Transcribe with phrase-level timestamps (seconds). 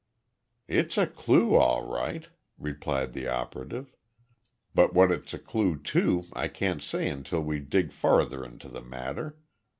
[0.67, 3.95] "It's a clue, all right," replied the operative,
[4.73, 8.81] "but what it's a clue to I can't say until we dig farther into the
[8.81, 9.37] matter.